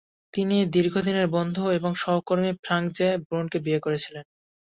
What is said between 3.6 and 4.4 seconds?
বিয়ে করেছিলেন।